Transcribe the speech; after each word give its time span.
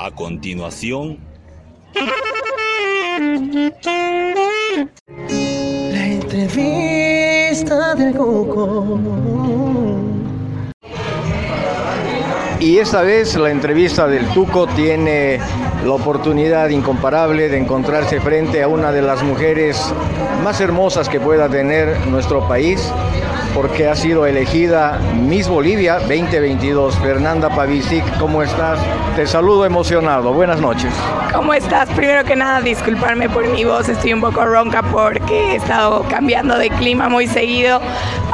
A 0.00 0.12
continuación, 0.12 1.18
La 5.90 6.06
entrevista 6.06 7.96
del 7.96 8.14
Coco. 8.14 8.96
Y 12.60 12.78
esta 12.78 13.02
vez 13.02 13.34
la 13.34 13.50
entrevista 13.50 14.06
del 14.06 14.24
Tuco 14.28 14.68
tiene 14.68 15.40
la 15.84 15.92
oportunidad 15.92 16.68
incomparable 16.68 17.48
de 17.48 17.58
encontrarse 17.58 18.20
frente 18.20 18.62
a 18.62 18.68
una 18.68 18.92
de 18.92 19.02
las 19.02 19.24
mujeres 19.24 19.92
más 20.44 20.60
hermosas 20.60 21.08
que 21.08 21.18
pueda 21.18 21.48
tener 21.48 22.06
nuestro 22.06 22.46
país, 22.46 22.92
porque 23.54 23.88
ha 23.88 23.94
sido 23.94 24.26
elegida 24.26 24.98
Miss 25.14 25.48
Bolivia 25.48 25.98
2022. 26.00 26.96
Fernanda 26.98 27.48
Pavicic, 27.48 28.04
¿cómo 28.18 28.42
estás? 28.42 28.78
Te 29.16 29.26
saludo 29.26 29.64
emocionado. 29.64 30.32
Buenas 30.32 30.60
noches. 30.60 30.92
¿Cómo 31.32 31.52
estás? 31.54 31.88
Primero 31.90 32.24
que 32.24 32.36
nada, 32.36 32.60
disculparme 32.60 33.28
por 33.28 33.46
mi 33.46 33.64
voz, 33.64 33.88
estoy 33.88 34.12
un 34.12 34.20
poco 34.20 34.44
ronca 34.44 34.82
porque 34.82 35.52
he 35.52 35.56
estado 35.56 36.04
cambiando 36.08 36.56
de 36.56 36.70
clima 36.70 37.08
muy 37.08 37.26
seguido, 37.26 37.80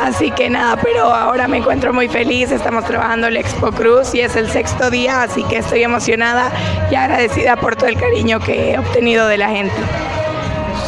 así 0.00 0.30
que 0.30 0.48
nada, 0.48 0.76
pero 0.82 1.12
ahora 1.12 1.48
me 1.48 1.58
encuentro 1.58 1.92
muy 1.92 2.08
feliz, 2.08 2.50
estamos 2.52 2.84
trabajando 2.84 3.26
el 3.26 3.36
Expo 3.36 3.72
Cruz 3.72 4.14
y 4.14 4.20
es 4.20 4.36
el 4.36 4.48
sexto 4.48 4.90
día, 4.90 5.22
así 5.22 5.42
que 5.44 5.58
estoy 5.58 5.82
emocionada 5.82 6.50
y 6.90 6.94
agradecida 6.94 7.56
por 7.56 7.76
todo 7.76 7.88
el 7.88 7.98
cariño 7.98 8.40
que 8.40 8.72
he 8.72 8.78
obtenido 8.78 9.26
de 9.26 9.38
la 9.38 9.48
gente. 9.48 9.74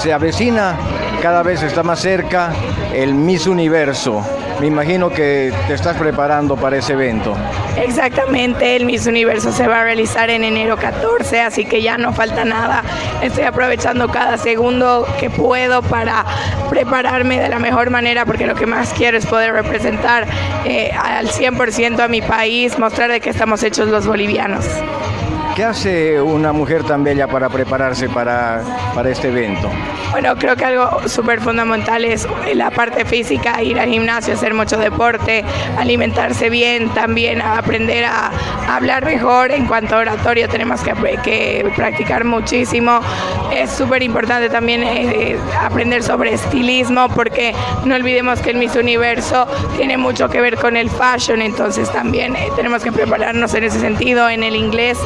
Se 0.01 0.13
avecina, 0.13 0.77
cada 1.23 1.43
vez 1.43 1.63
está 1.63 1.83
más 1.83 2.01
cerca 2.01 2.53
el 2.95 3.15
Miss 3.15 3.47
Universo. 3.47 4.23
Me 4.61 4.67
imagino 4.67 5.11
que 5.11 5.53
te 5.67 5.75
estás 5.75 5.97
preparando 5.97 6.57
para 6.57 6.79
ese 6.79 6.95
evento. 6.95 7.37
Exactamente, 7.77 8.77
el 8.77 8.87
Miss 8.87 9.07
Universo 9.07 9.53
se 9.53 9.67
va 9.69 9.83
a 9.83 9.85
realizar 9.85 10.31
en 10.31 10.45
enero 10.45 10.79
14, 10.79 11.43
así 11.43 11.67
que 11.67 11.83
ya 11.83 11.99
no 11.99 12.13
falta 12.15 12.45
nada. 12.45 12.83
Estoy 13.23 13.45
aprovechando 13.45 14.09
cada 14.09 14.39
segundo 14.39 15.07
que 15.21 15.29
puedo 15.29 15.83
para 15.83 16.25
prepararme 16.71 17.39
de 17.39 17.51
la 17.51 17.59
mejor 17.59 17.91
manera, 17.91 18.25
porque 18.25 18.47
lo 18.47 18.55
que 18.55 18.67
más 18.67 18.95
quiero 18.95 19.19
es 19.19 19.27
poder 19.27 19.53
representar 19.53 20.27
eh, 20.65 20.91
al 20.93 21.29
100% 21.29 22.01
a 22.01 22.09
mi 22.09 22.23
país, 22.23 22.79
mostrar 22.79 23.11
de 23.11 23.21
qué 23.21 23.31
estamos 23.31 23.63
hechos 23.63 23.89
los 23.89 24.07
bolivianos. 24.07 24.65
¿Qué 25.57 25.65
hace 25.65 26.21
una 26.21 26.53
mujer 26.53 26.85
tan 26.85 27.03
bella 27.03 27.27
para 27.29 27.49
prepararse 27.49 28.11
para, 28.11 28.63
para 28.95 29.09
este 29.09 29.29
evento? 29.29 29.71
Bueno, 30.11 30.37
creo 30.37 30.55
que 30.55 30.67
algo 30.67 31.09
súper 31.09 31.41
fundamental 31.41 32.05
es 32.05 32.29
la 32.55 32.71
parte 32.71 33.07
física, 33.07 33.63
ir 33.63 33.81
al 33.81 33.89
gimnasio, 33.89 34.35
hacer 34.35 34.53
mucho 34.53 34.77
deporte, 34.77 35.47
alimentarse 35.79 36.51
bien, 36.51 36.91
también 36.91 37.41
aprender 37.41 38.05
a, 38.05 38.31
hablar 38.69 39.05
mejor 39.05 39.51
en 39.51 39.67
cuanto 39.67 39.95
a 39.95 39.99
oratorio, 39.99 40.49
tenemos 40.49 40.81
que, 40.83 40.93
que 41.23 41.73
practicar 41.75 42.25
muchísimo. 42.25 43.01
Es 43.53 43.71
súper 43.71 44.03
importante 44.03 44.51
también 44.51 44.83
eh, 44.83 45.39
aprender 45.61 46.03
sobre 46.03 46.35
estilismo, 46.35 47.09
porque 47.09 47.55
no 47.85 47.95
olvidemos 47.95 48.41
que 48.41 48.51
el 48.51 48.57
Miss 48.57 48.77
Universo 48.77 49.47
tiene 49.77 49.97
mucho 49.97 50.29
que 50.29 50.41
ver 50.41 50.57
con 50.57 50.77
el 50.77 50.91
fashion, 50.91 51.41
entonces 51.41 51.91
también 51.91 52.37
eh, 52.37 52.49
tenemos 52.57 52.83
que 52.83 52.93
prepararnos 52.93 53.55
en 53.55 53.65
ese 53.65 53.81
sentido, 53.81 54.29
en 54.29 54.43
el 54.43 54.57
inglés, 54.57 54.99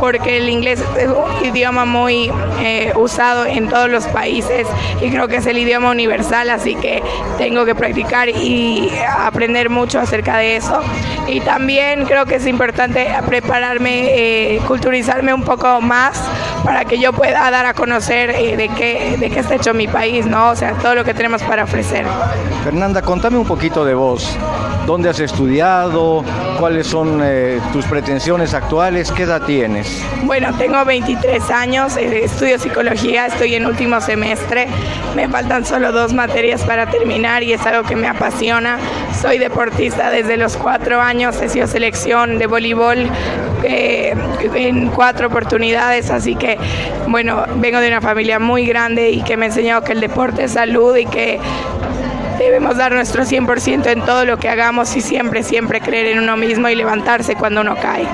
porque 0.00 0.38
el 0.38 0.48
inglés 0.48 0.82
es 0.98 1.08
un 1.08 1.44
idioma 1.44 1.84
muy 1.84 2.30
eh, 2.60 2.92
usado 2.96 3.46
en 3.46 3.68
todos 3.68 3.88
los 3.88 4.06
países 4.06 4.66
y 5.00 5.10
creo 5.10 5.28
que 5.28 5.36
es 5.36 5.46
el 5.46 5.58
idioma 5.58 5.90
universal, 5.90 6.50
así 6.50 6.74
que 6.74 7.02
tengo 7.36 7.64
que 7.64 7.74
practicar 7.74 8.28
y 8.28 8.90
aprender 9.18 9.70
mucho 9.70 9.98
acerca 10.00 10.38
de 10.38 10.56
eso. 10.56 10.80
Y 11.26 11.40
también 11.40 12.06
creo 12.06 12.26
que 12.26 12.36
es 12.36 12.46
importante 12.46 13.06
prepararme, 13.26 14.54
eh, 14.54 14.60
culturizarme 14.66 15.34
un 15.34 15.42
poco 15.42 15.80
más 15.80 16.22
para 16.64 16.84
que 16.84 16.98
yo 16.98 17.12
pueda 17.12 17.50
dar 17.50 17.66
a 17.66 17.74
conocer 17.74 18.30
eh, 18.30 18.56
de, 18.56 18.68
qué, 18.70 19.16
de 19.18 19.30
qué 19.30 19.40
está 19.40 19.54
hecho 19.54 19.74
mi 19.74 19.88
país, 19.88 20.26
¿no? 20.26 20.50
O 20.50 20.56
sea, 20.56 20.72
todo 20.74 20.94
lo 20.94 21.04
que 21.04 21.14
tenemos 21.14 21.42
para 21.42 21.64
ofrecer. 21.64 22.06
Fernanda, 22.64 23.02
contame 23.02 23.38
un 23.38 23.46
poquito 23.46 23.84
de 23.84 23.94
vos. 23.94 24.36
¿Dónde 24.88 25.10
has 25.10 25.20
estudiado? 25.20 26.24
¿Cuáles 26.58 26.86
son 26.86 27.20
eh, 27.22 27.60
tus 27.74 27.84
pretensiones 27.84 28.54
actuales? 28.54 29.12
¿Qué 29.12 29.24
edad 29.24 29.42
tienes? 29.42 30.02
Bueno, 30.22 30.56
tengo 30.56 30.82
23 30.82 31.50
años, 31.50 31.98
eh, 31.98 32.24
estudio 32.24 32.58
psicología, 32.58 33.26
estoy 33.26 33.54
en 33.56 33.66
último 33.66 34.00
semestre, 34.00 34.66
me 35.14 35.28
faltan 35.28 35.66
solo 35.66 35.92
dos 35.92 36.14
materias 36.14 36.62
para 36.62 36.86
terminar 36.86 37.42
y 37.42 37.52
es 37.52 37.66
algo 37.66 37.86
que 37.86 37.96
me 37.96 38.08
apasiona. 38.08 38.78
Soy 39.20 39.36
deportista 39.36 40.10
desde 40.10 40.38
los 40.38 40.56
cuatro 40.56 41.02
años, 41.02 41.38
he 41.42 41.50
sido 41.50 41.66
selección 41.66 42.38
de 42.38 42.46
voleibol 42.46 43.10
eh, 43.64 44.14
en 44.54 44.88
cuatro 44.88 45.26
oportunidades, 45.26 46.10
así 46.10 46.34
que 46.34 46.56
bueno, 47.08 47.44
vengo 47.56 47.80
de 47.80 47.88
una 47.88 48.00
familia 48.00 48.38
muy 48.38 48.64
grande 48.64 49.10
y 49.10 49.20
que 49.20 49.36
me 49.36 49.44
ha 49.44 49.48
enseñado 49.48 49.82
que 49.82 49.92
el 49.92 50.00
deporte 50.00 50.44
es 50.44 50.52
salud 50.52 50.96
y 50.96 51.04
que 51.04 51.38
debemos 52.44 52.76
dar 52.76 52.92
nuestro 52.92 53.24
100% 53.24 53.86
en 53.86 54.02
todo 54.02 54.24
lo 54.24 54.38
que 54.38 54.48
hagamos 54.48 54.94
y 54.96 55.00
siempre, 55.00 55.42
siempre 55.42 55.80
creer 55.80 56.06
en 56.06 56.20
uno 56.20 56.36
mismo 56.36 56.68
y 56.68 56.74
levantarse 56.74 57.34
cuando 57.34 57.60
uno 57.60 57.76
cae. 57.76 58.06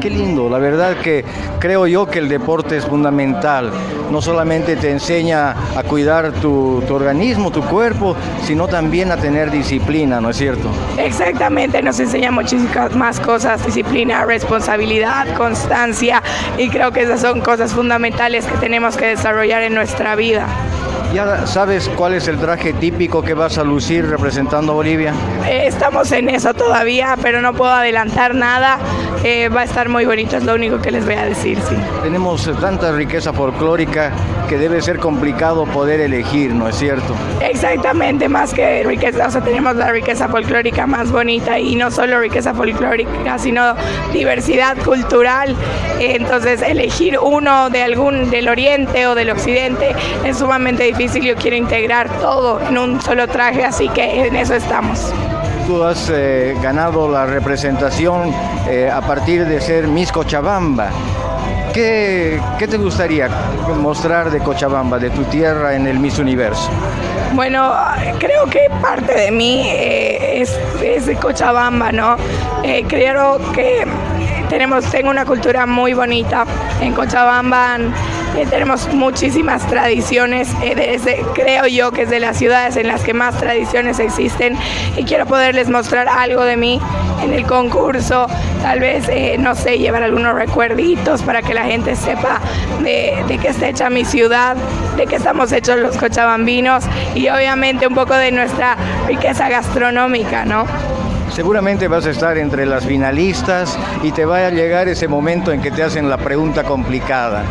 Qué 0.00 0.10
lindo, 0.10 0.48
la 0.48 0.58
verdad 0.58 0.96
que 1.02 1.24
creo 1.58 1.88
yo 1.88 2.06
que 2.06 2.20
el 2.20 2.28
deporte 2.28 2.76
es 2.76 2.86
fundamental. 2.86 3.72
No 4.12 4.22
solamente 4.22 4.76
te 4.76 4.92
enseña 4.92 5.56
a 5.76 5.82
cuidar 5.82 6.32
tu, 6.32 6.82
tu, 6.86 6.94
organismo, 6.94 7.50
tu 7.50 7.62
cuerpo, 7.62 8.16
sino 8.44 8.68
también 8.68 9.10
a 9.10 9.16
tener 9.16 9.50
disciplina, 9.50 10.20
¿no 10.20 10.30
es 10.30 10.36
cierto? 10.36 10.70
Exactamente, 10.98 11.82
nos 11.82 11.98
enseña 11.98 12.30
muchísimas 12.30 12.94
más 12.94 13.18
cosas, 13.18 13.64
disciplina, 13.66 14.24
responsabilidad, 14.24 15.34
constancia, 15.36 16.22
y 16.56 16.68
creo 16.68 16.92
que 16.92 17.02
esas 17.02 17.20
son 17.20 17.40
cosas 17.40 17.72
fundamentales 17.72 18.46
que 18.46 18.56
tenemos 18.58 18.96
que 18.96 19.06
desarrollar 19.06 19.62
en 19.64 19.74
nuestra 19.74 20.14
vida. 20.14 20.46
¿Ya 21.14 21.46
sabes 21.46 21.88
cuál 21.96 22.14
es 22.14 22.28
el 22.28 22.38
traje 22.38 22.74
típico 22.74 23.22
que 23.22 23.32
vas 23.32 23.56
a 23.56 23.64
lucir 23.64 24.06
representando 24.06 24.72
a 24.72 24.74
Bolivia? 24.74 25.14
Eh, 25.46 25.64
estamos 25.66 26.12
en 26.12 26.28
eso 26.28 26.52
todavía, 26.52 27.16
pero 27.22 27.40
no 27.40 27.54
puedo 27.54 27.72
adelantar 27.72 28.34
nada. 28.34 28.78
Eh, 29.24 29.48
va 29.48 29.62
a 29.62 29.64
estar 29.64 29.88
muy 29.88 30.04
bonito, 30.04 30.36
es 30.36 30.44
lo 30.44 30.54
único 30.54 30.80
que 30.80 30.90
les 30.90 31.06
voy 31.06 31.14
a 31.14 31.24
decir, 31.24 31.58
sí. 31.66 31.74
Tenemos 32.02 32.48
tanta 32.60 32.92
riqueza 32.92 33.32
folclórica 33.32 34.12
que 34.48 34.58
debe 34.58 34.82
ser 34.82 34.98
complicado 34.98 35.64
poder 35.64 36.00
elegir, 36.00 36.52
¿no 36.52 36.68
es 36.68 36.76
cierto? 36.76 37.14
Exactamente, 37.40 38.28
más 38.28 38.52
que 38.52 38.84
riqueza, 38.84 39.26
o 39.26 39.30
sea, 39.30 39.40
tenemos 39.40 39.76
la 39.76 39.90
riqueza 39.90 40.28
folclórica 40.28 40.86
más 40.86 41.10
bonita 41.10 41.58
y 41.58 41.74
no 41.74 41.90
solo 41.90 42.20
riqueza 42.20 42.54
folclórica, 42.54 43.38
sino 43.38 43.74
diversidad 44.12 44.76
cultural. 44.84 45.56
Eh, 45.98 46.16
entonces, 46.16 46.62
elegir 46.62 47.18
uno 47.18 47.70
de 47.70 47.82
algún 47.82 48.30
del 48.30 48.48
oriente 48.48 49.06
o 49.06 49.14
del 49.14 49.30
occidente 49.30 49.96
es 50.24 50.36
sumamente 50.36 50.84
difícil 50.84 50.97
difícil, 50.98 51.22
yo 51.22 51.36
quiero 51.36 51.56
integrar 51.56 52.10
todo 52.18 52.60
en 52.60 52.76
un 52.76 53.00
solo 53.00 53.28
traje, 53.28 53.64
así 53.64 53.88
que 53.88 54.26
en 54.26 54.34
eso 54.34 54.54
estamos. 54.54 55.12
Tú 55.64 55.84
has 55.84 56.10
eh, 56.12 56.56
ganado 56.60 57.08
la 57.08 57.24
representación 57.24 58.34
eh, 58.68 58.90
a 58.92 59.00
partir 59.00 59.46
de 59.46 59.60
ser 59.60 59.86
Miss 59.86 60.10
Cochabamba. 60.10 60.90
¿Qué, 61.72 62.40
¿Qué, 62.58 62.66
te 62.66 62.78
gustaría 62.78 63.28
mostrar 63.80 64.30
de 64.32 64.40
Cochabamba, 64.40 64.98
de 64.98 65.10
tu 65.10 65.22
tierra 65.24 65.76
en 65.76 65.86
el 65.86 66.00
Miss 66.00 66.18
Universo? 66.18 66.68
Bueno, 67.34 67.72
creo 68.18 68.46
que 68.46 68.68
parte 68.82 69.14
de 69.14 69.30
mí 69.30 69.68
eh, 69.68 70.40
es, 70.40 70.58
es, 70.82 71.06
de 71.06 71.14
Cochabamba, 71.14 71.92
¿no? 71.92 72.16
Eh, 72.64 72.84
creo 72.88 73.38
que 73.52 73.86
tenemos, 74.48 74.84
tengo 74.90 75.10
una 75.10 75.24
cultura 75.24 75.64
muy 75.64 75.94
bonita. 75.94 76.44
En 76.80 76.92
Cochabamba 76.92 77.78
eh, 78.36 78.46
tenemos 78.48 78.92
muchísimas 78.92 79.66
tradiciones, 79.66 80.48
eh, 80.62 80.74
desde, 80.74 81.24
creo 81.34 81.66
yo 81.66 81.90
que 81.92 82.02
es 82.02 82.10
de 82.10 82.20
las 82.20 82.36
ciudades 82.36 82.76
en 82.76 82.86
las 82.86 83.02
que 83.02 83.14
más 83.14 83.36
tradiciones 83.38 83.98
existen 83.98 84.56
y 84.96 85.04
quiero 85.04 85.26
poderles 85.26 85.68
mostrar 85.68 86.08
algo 86.08 86.44
de 86.44 86.56
mí 86.56 86.80
en 87.22 87.32
el 87.32 87.46
concurso, 87.46 88.26
tal 88.62 88.80
vez, 88.80 89.08
eh, 89.08 89.36
no 89.38 89.54
sé, 89.54 89.78
llevar 89.78 90.02
algunos 90.02 90.34
recuerditos 90.34 91.22
para 91.22 91.42
que 91.42 91.54
la 91.54 91.64
gente 91.64 91.96
sepa 91.96 92.40
de, 92.82 93.24
de 93.26 93.38
qué 93.38 93.48
está 93.48 93.68
hecha 93.68 93.90
mi 93.90 94.04
ciudad, 94.04 94.56
de 94.96 95.06
qué 95.06 95.16
estamos 95.16 95.50
hechos 95.52 95.78
los 95.78 95.96
cochabambinos 95.96 96.84
y 97.14 97.28
obviamente 97.28 97.86
un 97.86 97.94
poco 97.94 98.14
de 98.14 98.30
nuestra 98.30 98.76
riqueza 99.06 99.48
gastronómica, 99.48 100.44
¿no? 100.44 100.66
Seguramente 101.30 101.88
vas 101.88 102.06
a 102.06 102.10
estar 102.10 102.38
entre 102.38 102.66
las 102.66 102.84
finalistas 102.84 103.78
y 104.02 104.12
te 104.12 104.24
va 104.24 104.46
a 104.46 104.50
llegar 104.50 104.88
ese 104.88 105.08
momento 105.08 105.52
en 105.52 105.60
que 105.60 105.70
te 105.70 105.82
hacen 105.82 106.08
la 106.08 106.16
pregunta 106.16 106.64
complicada. 106.64 107.44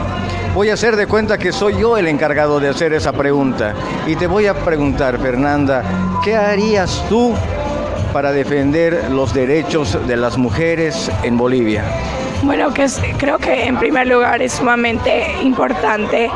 Voy 0.57 0.71
a 0.71 0.73
hacer 0.73 0.95
de 0.95 1.05
cuenta 1.05 1.37
que 1.37 1.51
soy 1.51 1.77
yo 1.79 1.97
el 1.97 2.07
encargado 2.07 2.59
de 2.59 2.67
hacer 2.67 2.91
esa 2.91 3.13
pregunta. 3.13 3.75
Y 4.07 4.15
te 4.15 4.25
voy 4.25 4.47
a 4.47 4.55
preguntar, 4.55 5.19
Fernanda, 5.19 5.83
¿qué 6.23 6.35
harías 6.35 7.05
tú 7.07 7.35
para 8.11 8.31
defender 8.31 9.11
los 9.11 9.35
derechos 9.35 9.95
de 10.07 10.17
las 10.17 10.35
mujeres 10.39 11.11
en 11.21 11.37
Bolivia? 11.37 11.83
Bueno, 12.41 12.73
creo 13.19 13.37
que 13.37 13.65
en 13.65 13.77
primer 13.77 14.07
lugar 14.07 14.41
es 14.41 14.53
sumamente 14.53 15.31
importante 15.43 16.31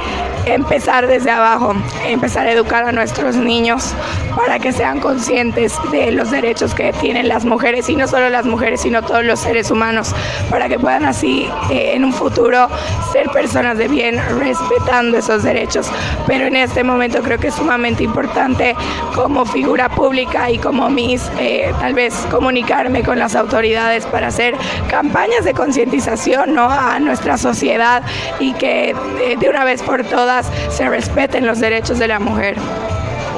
empezar 0.46 1.08
desde 1.08 1.32
abajo, 1.32 1.74
empezar 2.06 2.48
a 2.48 2.52
educar 2.52 2.86
a 2.86 2.92
nuestros 2.92 3.36
niños 3.36 3.94
para 4.36 4.60
que 4.60 4.72
sean 4.72 5.00
conscientes 5.00 5.76
de 5.92 6.12
los 6.12 6.32
derechos 6.32 6.74
que 6.74 6.94
tienen 6.94 7.28
las 7.28 7.46
mujeres 7.46 7.90
y 7.90 7.96
no 7.96 8.08
solo 8.08 8.30
las 8.30 8.46
mujeres, 8.46 8.82
sino 8.82 9.04
todos 9.04 9.24
los 9.24 9.40
seres 9.40 9.70
humanos, 9.70 10.14
para 10.50 10.68
que 10.68 10.80
puedan 10.80 11.06
así 11.06 11.48
eh, 11.70 11.92
en 11.94 12.04
un 12.04 12.14
futuro 12.14 12.68
ser 13.12 13.30
personas 13.30 13.78
de 13.78 13.88
bien 13.88 14.20
respetando 14.40 15.18
esos 15.18 15.44
derechos. 15.44 15.88
Pero 16.28 16.46
en 16.46 16.56
este 16.56 16.84
momento 16.84 17.22
creo 17.22 17.38
que 17.40 17.48
es 17.48 17.56
sumamente 17.56 18.04
importante 18.04 18.76
como 19.16 19.46
figura 19.46 19.90
pública 19.90 20.50
y 20.50 20.58
como 20.58 20.90
mis, 20.90 21.30
eh, 21.40 21.74
tal 21.80 21.94
vez 21.94 22.14
comunicarme 22.30 23.04
con 23.04 23.20
las 23.20 23.36
autoridades 23.36 24.06
para 24.06 24.28
hacer 24.28 24.56
campañas 24.90 25.44
de 25.44 25.54
concientización 25.54 26.56
¿no? 26.56 26.70
a 26.70 27.00
nuestra 27.00 27.38
sociedad 27.38 28.04
y 28.40 28.54
que 28.54 28.92
eh, 28.92 29.38
de 29.40 29.50
una 29.50 29.64
vez 29.64 29.82
por 29.84 30.04
todas 30.04 30.50
se 30.70 30.88
respeten 30.90 31.46
los 31.46 31.60
derechos 31.60 32.00
de 32.00 32.08
la 32.08 32.20
mujer. 32.20 32.56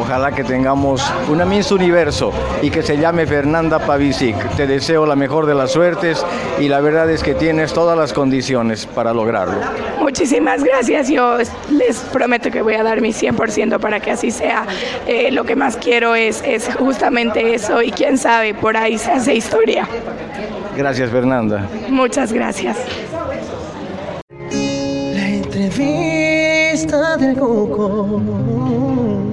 Ojalá 0.03 0.33
que 0.33 0.43
tengamos 0.43 1.01
una 1.29 1.45
Miss 1.45 1.71
Universo 1.71 2.33
y 2.61 2.69
que 2.69 2.83
se 2.83 2.97
llame 2.97 3.25
Fernanda 3.25 3.79
Pavicic. 3.79 4.35
Te 4.57 4.67
deseo 4.67 5.05
la 5.05 5.15
mejor 5.15 5.45
de 5.45 5.55
las 5.55 5.71
suertes 5.71 6.25
y 6.59 6.67
la 6.67 6.81
verdad 6.81 7.09
es 7.09 7.23
que 7.23 7.33
tienes 7.35 7.71
todas 7.71 7.97
las 7.97 8.11
condiciones 8.11 8.85
para 8.85 9.13
lograrlo. 9.13 9.55
Muchísimas 10.01 10.61
gracias. 10.61 11.07
Yo 11.07 11.37
les 11.71 11.99
prometo 12.11 12.51
que 12.51 12.61
voy 12.61 12.73
a 12.73 12.83
dar 12.83 12.99
mi 12.99 13.13
100% 13.13 13.79
para 13.79 14.01
que 14.01 14.11
así 14.11 14.29
sea. 14.29 14.65
Eh, 15.07 15.31
lo 15.31 15.45
que 15.45 15.55
más 15.55 15.77
quiero 15.77 16.15
es, 16.15 16.43
es 16.45 16.69
justamente 16.75 17.53
eso 17.55 17.81
y 17.81 17.91
quién 17.91 18.17
sabe, 18.17 18.53
por 18.53 18.75
ahí 18.75 18.97
se 18.97 19.09
hace 19.09 19.33
historia. 19.35 19.87
Gracias, 20.75 21.11
Fernanda. 21.11 21.65
Muchas 21.87 22.33
gracias. 22.33 22.77
La 24.51 25.29
entrevista 25.29 27.15
del 27.15 27.37
Coco. 27.37 29.32